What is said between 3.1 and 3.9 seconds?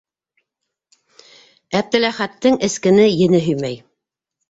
ене һөймәй.